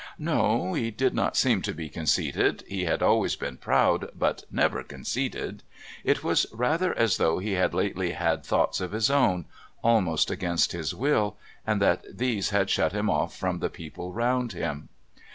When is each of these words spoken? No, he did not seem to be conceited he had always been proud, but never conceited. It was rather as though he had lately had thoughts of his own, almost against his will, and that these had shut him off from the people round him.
No, 0.17 0.73
he 0.73 0.89
did 0.89 1.13
not 1.13 1.37
seem 1.37 1.61
to 1.61 1.75
be 1.75 1.87
conceited 1.87 2.63
he 2.67 2.85
had 2.85 3.03
always 3.03 3.35
been 3.35 3.57
proud, 3.57 4.09
but 4.17 4.45
never 4.49 4.81
conceited. 4.81 5.61
It 6.03 6.23
was 6.23 6.47
rather 6.51 6.97
as 6.97 7.17
though 7.17 7.37
he 7.37 7.51
had 7.51 7.75
lately 7.75 8.13
had 8.13 8.43
thoughts 8.43 8.81
of 8.81 8.93
his 8.93 9.11
own, 9.11 9.45
almost 9.83 10.31
against 10.31 10.71
his 10.71 10.95
will, 10.95 11.37
and 11.67 11.79
that 11.83 12.03
these 12.17 12.49
had 12.49 12.71
shut 12.71 12.93
him 12.93 13.11
off 13.11 13.35
from 13.37 13.59
the 13.59 13.69
people 13.69 14.11
round 14.11 14.53
him. 14.53 14.89